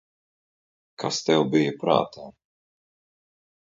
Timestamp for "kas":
1.05-1.21